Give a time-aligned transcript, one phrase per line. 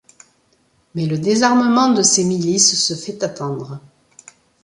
[0.95, 3.79] Mais le désarmement de ces milices se fait attendre.